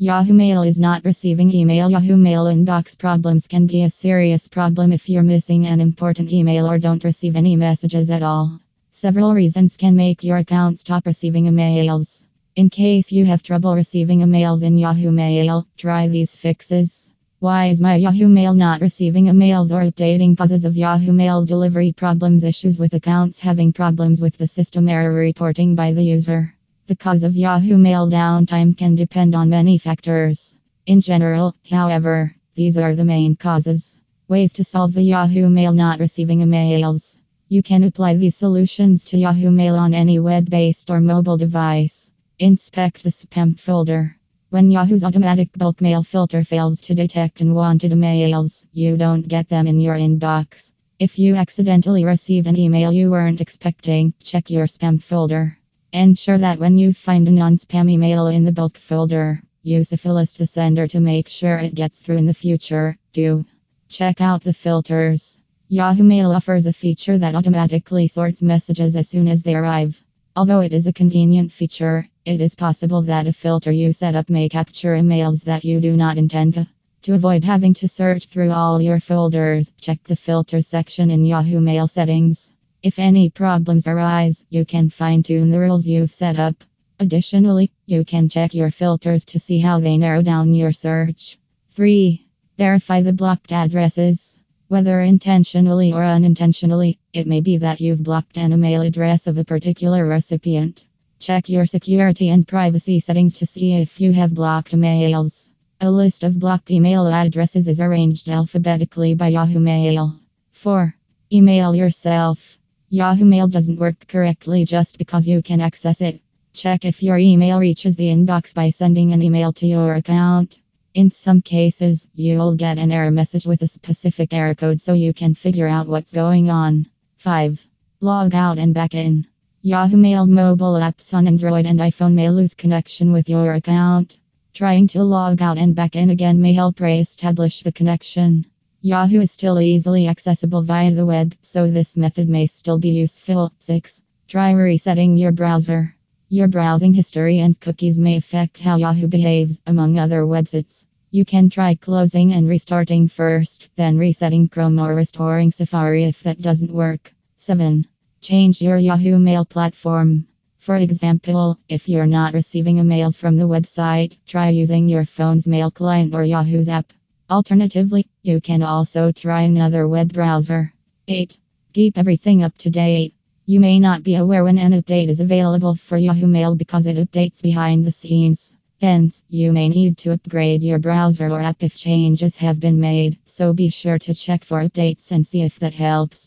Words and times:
Yahoo 0.00 0.32
Mail 0.32 0.62
is 0.62 0.78
not 0.78 1.04
receiving 1.04 1.52
email. 1.52 1.90
Yahoo 1.90 2.16
Mail 2.16 2.44
inbox 2.44 2.96
problems 2.96 3.48
can 3.48 3.66
be 3.66 3.82
a 3.82 3.90
serious 3.90 4.46
problem 4.46 4.92
if 4.92 5.08
you're 5.08 5.24
missing 5.24 5.66
an 5.66 5.80
important 5.80 6.32
email 6.32 6.70
or 6.70 6.78
don't 6.78 7.02
receive 7.02 7.34
any 7.34 7.56
messages 7.56 8.08
at 8.08 8.22
all. 8.22 8.60
Several 8.92 9.34
reasons 9.34 9.76
can 9.76 9.96
make 9.96 10.22
your 10.22 10.36
account 10.36 10.78
stop 10.78 11.04
receiving 11.04 11.46
emails. 11.46 12.24
In 12.54 12.70
case 12.70 13.10
you 13.10 13.24
have 13.24 13.42
trouble 13.42 13.74
receiving 13.74 14.20
emails 14.20 14.62
in 14.62 14.78
Yahoo 14.78 15.10
Mail, 15.10 15.66
try 15.76 16.06
these 16.06 16.36
fixes. 16.36 17.10
Why 17.40 17.66
is 17.66 17.80
my 17.80 17.96
Yahoo 17.96 18.28
Mail 18.28 18.54
not 18.54 18.80
receiving 18.80 19.24
emails 19.24 19.72
or 19.72 19.82
updating 19.82 20.38
causes 20.38 20.64
of 20.64 20.76
Yahoo 20.76 21.12
Mail 21.12 21.44
delivery 21.44 21.90
problems? 21.90 22.44
Issues 22.44 22.78
with 22.78 22.94
accounts 22.94 23.40
having 23.40 23.72
problems 23.72 24.20
with 24.20 24.38
the 24.38 24.46
system 24.46 24.88
error 24.88 25.12
reporting 25.12 25.74
by 25.74 25.92
the 25.92 26.04
user. 26.04 26.54
The 26.88 26.96
cause 26.96 27.22
of 27.22 27.36
Yahoo 27.36 27.76
Mail 27.76 28.08
downtime 28.08 28.74
can 28.74 28.94
depend 28.94 29.34
on 29.34 29.50
many 29.50 29.76
factors. 29.76 30.56
In 30.86 31.02
general, 31.02 31.54
however, 31.68 32.34
these 32.54 32.78
are 32.78 32.94
the 32.94 33.04
main 33.04 33.36
causes. 33.36 33.98
Ways 34.26 34.54
to 34.54 34.64
solve 34.64 34.94
the 34.94 35.02
Yahoo 35.02 35.50
Mail 35.50 35.74
not 35.74 36.00
receiving 36.00 36.38
emails. 36.38 37.18
You 37.50 37.62
can 37.62 37.84
apply 37.84 38.16
these 38.16 38.36
solutions 38.36 39.04
to 39.04 39.18
Yahoo 39.18 39.50
Mail 39.50 39.74
on 39.74 39.92
any 39.92 40.18
web 40.18 40.48
based 40.48 40.90
or 40.90 40.98
mobile 40.98 41.36
device. 41.36 42.10
Inspect 42.38 43.02
the 43.02 43.10
spam 43.10 43.60
folder. 43.60 44.16
When 44.48 44.70
Yahoo's 44.70 45.04
automatic 45.04 45.52
bulk 45.58 45.82
mail 45.82 46.02
filter 46.02 46.42
fails 46.42 46.80
to 46.80 46.94
detect 46.94 47.42
unwanted 47.42 47.92
emails, 47.92 48.66
you 48.72 48.96
don't 48.96 49.28
get 49.28 49.50
them 49.50 49.66
in 49.66 49.78
your 49.78 49.96
inbox. 49.96 50.72
If 50.98 51.18
you 51.18 51.34
accidentally 51.34 52.06
receive 52.06 52.46
an 52.46 52.58
email 52.58 52.92
you 52.92 53.10
weren't 53.10 53.42
expecting, 53.42 54.14
check 54.22 54.48
your 54.48 54.64
spam 54.64 55.02
folder. 55.02 55.57
Ensure 55.92 56.36
that 56.36 56.58
when 56.58 56.76
you 56.76 56.92
find 56.92 57.26
a 57.28 57.30
non 57.30 57.56
spam 57.56 57.90
email 57.90 58.26
in 58.26 58.44
the 58.44 58.52
bulk 58.52 58.76
folder, 58.76 59.42
use 59.62 59.90
a 59.90 59.96
the 59.96 60.46
sender 60.46 60.86
to 60.86 61.00
make 61.00 61.28
sure 61.28 61.56
it 61.56 61.74
gets 61.74 62.02
through 62.02 62.18
in 62.18 62.26
the 62.26 62.34
future. 62.34 62.98
Do 63.14 63.46
check 63.88 64.20
out 64.20 64.42
the 64.42 64.52
filters. 64.52 65.38
Yahoo 65.68 66.02
Mail 66.02 66.32
offers 66.32 66.66
a 66.66 66.74
feature 66.74 67.16
that 67.16 67.34
automatically 67.34 68.06
sorts 68.06 68.42
messages 68.42 68.96
as 68.96 69.08
soon 69.08 69.28
as 69.28 69.42
they 69.42 69.54
arrive. 69.54 69.98
Although 70.36 70.60
it 70.60 70.74
is 70.74 70.86
a 70.86 70.92
convenient 70.92 71.52
feature, 71.52 72.06
it 72.26 72.42
is 72.42 72.54
possible 72.54 73.00
that 73.02 73.26
a 73.26 73.32
filter 73.32 73.72
you 73.72 73.94
set 73.94 74.14
up 74.14 74.28
may 74.28 74.50
capture 74.50 74.94
emails 74.94 75.44
that 75.44 75.64
you 75.64 75.80
do 75.80 75.96
not 75.96 76.18
intend 76.18 76.52
to. 76.54 76.66
To 77.02 77.14
avoid 77.14 77.44
having 77.44 77.72
to 77.74 77.88
search 77.88 78.26
through 78.26 78.50
all 78.50 78.82
your 78.82 79.00
folders, 79.00 79.72
check 79.80 80.04
the 80.04 80.16
filter 80.16 80.60
section 80.60 81.10
in 81.10 81.24
Yahoo 81.24 81.60
Mail 81.60 81.88
settings. 81.88 82.52
If 82.80 83.00
any 83.00 83.28
problems 83.28 83.88
arise, 83.88 84.44
you 84.50 84.64
can 84.64 84.88
fine 84.88 85.24
tune 85.24 85.50
the 85.50 85.58
rules 85.58 85.84
you've 85.84 86.12
set 86.12 86.38
up. 86.38 86.62
Additionally, 87.00 87.72
you 87.86 88.04
can 88.04 88.28
check 88.28 88.54
your 88.54 88.70
filters 88.70 89.24
to 89.26 89.40
see 89.40 89.58
how 89.58 89.80
they 89.80 89.98
narrow 89.98 90.22
down 90.22 90.54
your 90.54 90.70
search. 90.70 91.38
3. 91.70 92.24
Verify 92.56 93.02
the 93.02 93.12
blocked 93.12 93.50
addresses. 93.50 94.38
Whether 94.68 95.00
intentionally 95.00 95.92
or 95.92 96.04
unintentionally, 96.04 97.00
it 97.12 97.26
may 97.26 97.40
be 97.40 97.56
that 97.56 97.80
you've 97.80 98.02
blocked 98.04 98.38
an 98.38 98.52
email 98.52 98.82
address 98.82 99.26
of 99.26 99.38
a 99.38 99.44
particular 99.44 100.06
recipient. 100.06 100.84
Check 101.18 101.48
your 101.48 101.66
security 101.66 102.28
and 102.28 102.46
privacy 102.46 103.00
settings 103.00 103.34
to 103.34 103.46
see 103.46 103.74
if 103.74 104.00
you 104.00 104.12
have 104.12 104.34
blocked 104.34 104.70
emails. 104.70 105.50
A 105.80 105.90
list 105.90 106.22
of 106.22 106.38
blocked 106.38 106.70
email 106.70 107.08
addresses 107.08 107.66
is 107.66 107.80
arranged 107.80 108.28
alphabetically 108.28 109.14
by 109.14 109.28
Yahoo 109.28 109.58
Mail. 109.58 110.14
4. 110.52 110.94
Email 111.32 111.74
yourself. 111.74 112.57
Yahoo 112.90 113.26
Mail 113.26 113.48
doesn't 113.48 113.78
work 113.78 114.08
correctly 114.08 114.64
just 114.64 114.96
because 114.96 115.28
you 115.28 115.42
can 115.42 115.60
access 115.60 116.00
it. 116.00 116.22
Check 116.54 116.86
if 116.86 117.02
your 117.02 117.18
email 117.18 117.58
reaches 117.58 117.96
the 117.96 118.06
inbox 118.06 118.54
by 118.54 118.70
sending 118.70 119.12
an 119.12 119.20
email 119.20 119.52
to 119.52 119.66
your 119.66 119.94
account. 119.94 120.58
In 120.94 121.10
some 121.10 121.42
cases, 121.42 122.08
you'll 122.14 122.54
get 122.54 122.78
an 122.78 122.90
error 122.90 123.10
message 123.10 123.44
with 123.44 123.60
a 123.60 123.68
specific 123.68 124.32
error 124.32 124.54
code 124.54 124.80
so 124.80 124.94
you 124.94 125.12
can 125.12 125.34
figure 125.34 125.68
out 125.68 125.86
what's 125.86 126.14
going 126.14 126.48
on. 126.48 126.86
5. 127.18 127.66
Log 128.00 128.34
out 128.34 128.56
and 128.56 128.72
back 128.72 128.94
in. 128.94 129.26
Yahoo 129.60 129.98
Mail 129.98 130.26
mobile 130.26 130.80
apps 130.80 131.12
on 131.12 131.26
Android 131.26 131.66
and 131.66 131.80
iPhone 131.80 132.14
may 132.14 132.30
lose 132.30 132.54
connection 132.54 133.12
with 133.12 133.28
your 133.28 133.52
account. 133.52 134.18
Trying 134.54 134.88
to 134.88 135.04
log 135.04 135.42
out 135.42 135.58
and 135.58 135.74
back 135.74 135.94
in 135.94 136.08
again 136.08 136.40
may 136.40 136.54
help 136.54 136.80
re 136.80 137.00
establish 137.00 137.60
the 137.60 137.70
connection. 137.70 138.46
Yahoo 138.80 139.20
is 139.22 139.32
still 139.32 139.58
easily 139.58 140.06
accessible 140.06 140.62
via 140.62 140.92
the 140.92 141.04
web, 141.04 141.34
so 141.42 141.68
this 141.68 141.96
method 141.96 142.28
may 142.28 142.46
still 142.46 142.78
be 142.78 142.90
useful. 142.90 143.52
6. 143.58 144.00
Try 144.28 144.52
resetting 144.52 145.16
your 145.16 145.32
browser. 145.32 145.96
Your 146.28 146.46
browsing 146.46 146.94
history 146.94 147.40
and 147.40 147.58
cookies 147.58 147.98
may 147.98 148.16
affect 148.16 148.60
how 148.60 148.76
Yahoo 148.76 149.08
behaves, 149.08 149.58
among 149.66 149.98
other 149.98 150.22
websites. 150.22 150.84
You 151.10 151.24
can 151.24 151.50
try 151.50 151.74
closing 151.74 152.32
and 152.32 152.48
restarting 152.48 153.08
first, 153.08 153.68
then 153.74 153.98
resetting 153.98 154.48
Chrome 154.48 154.78
or 154.78 154.94
restoring 154.94 155.50
Safari 155.50 156.04
if 156.04 156.22
that 156.22 156.40
doesn't 156.40 156.70
work. 156.70 157.12
7. 157.36 157.84
Change 158.20 158.62
your 158.62 158.76
Yahoo 158.76 159.18
Mail 159.18 159.44
platform. 159.44 160.28
For 160.58 160.76
example, 160.76 161.58
if 161.68 161.88
you're 161.88 162.06
not 162.06 162.32
receiving 162.32 162.76
emails 162.76 163.16
from 163.16 163.38
the 163.38 163.48
website, 163.48 164.18
try 164.24 164.50
using 164.50 164.88
your 164.88 165.04
phone's 165.04 165.48
mail 165.48 165.72
client 165.72 166.14
or 166.14 166.22
Yahoo's 166.22 166.68
app. 166.68 166.92
Alternatively, 167.30 168.06
you 168.22 168.40
can 168.40 168.62
also 168.62 169.12
try 169.12 169.42
another 169.42 169.86
web 169.86 170.12
browser. 170.14 170.72
8. 171.08 171.36
Keep 171.74 171.98
everything 171.98 172.42
up 172.42 172.56
to 172.58 172.70
date. 172.70 173.12
You 173.44 173.60
may 173.60 173.78
not 173.78 174.02
be 174.02 174.14
aware 174.14 174.44
when 174.44 174.56
an 174.56 174.72
update 174.72 175.08
is 175.08 175.20
available 175.20 175.74
for 175.74 175.98
Yahoo 175.98 176.26
Mail 176.26 176.54
because 176.54 176.86
it 176.86 176.96
updates 176.96 177.42
behind 177.42 177.84
the 177.84 177.92
scenes. 177.92 178.54
Hence, 178.80 179.22
you 179.28 179.52
may 179.52 179.68
need 179.68 179.98
to 179.98 180.12
upgrade 180.12 180.62
your 180.62 180.78
browser 180.78 181.28
or 181.28 181.40
app 181.40 181.62
if 181.62 181.76
changes 181.76 182.36
have 182.38 182.60
been 182.60 182.80
made, 182.80 183.18
so 183.26 183.52
be 183.52 183.68
sure 183.68 183.98
to 183.98 184.14
check 184.14 184.42
for 184.42 184.62
updates 184.62 185.10
and 185.12 185.26
see 185.26 185.42
if 185.42 185.58
that 185.58 185.74
helps. 185.74 186.26